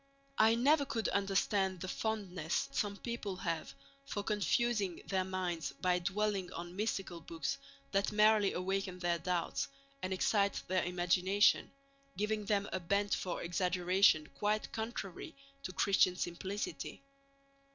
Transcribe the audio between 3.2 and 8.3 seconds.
have for confusing their minds by dwelling on mystical books that